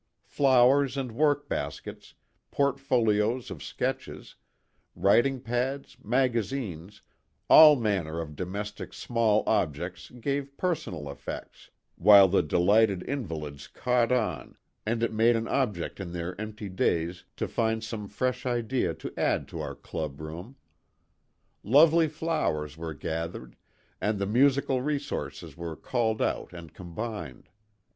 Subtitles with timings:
[0.25, 2.15] Flowers and work baskets,
[2.49, 4.33] portfolios of sketches,
[4.95, 7.03] writ ing pads, magazines,
[7.51, 14.57] all manner of domestic small objects gave personal effects, while the delighted invalids "caught on"
[14.87, 18.95] and it made an object in their empty days to find some fresh 134 THE
[18.99, 19.15] TWO WILLS.
[19.19, 20.55] idea to add to our club room.
[21.61, 23.55] Lovely flowers were gathered,
[24.01, 27.49] and the musical resources were called out and combined.